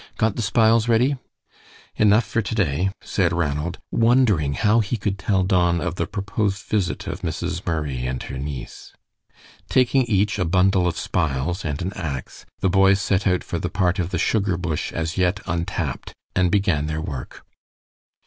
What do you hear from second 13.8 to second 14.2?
of the